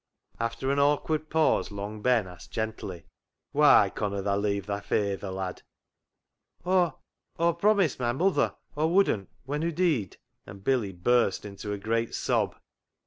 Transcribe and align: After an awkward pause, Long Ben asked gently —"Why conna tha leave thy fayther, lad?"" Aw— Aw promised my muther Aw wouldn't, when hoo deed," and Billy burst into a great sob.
After 0.39 0.71
an 0.71 0.79
awkward 0.79 1.29
pause, 1.29 1.69
Long 1.69 2.01
Ben 2.01 2.25
asked 2.27 2.49
gently 2.49 3.05
—"Why 3.51 3.91
conna 3.93 4.23
tha 4.23 4.35
leave 4.35 4.65
thy 4.65 4.79
fayther, 4.79 5.29
lad?"" 5.29 5.61
Aw— 6.65 6.93
Aw 7.37 7.51
promised 7.53 7.99
my 7.99 8.11
muther 8.11 8.55
Aw 8.75 8.87
wouldn't, 8.87 9.29
when 9.45 9.61
hoo 9.61 9.71
deed," 9.71 10.17
and 10.47 10.63
Billy 10.63 10.91
burst 10.91 11.45
into 11.45 11.71
a 11.71 11.77
great 11.77 12.15
sob. 12.15 12.55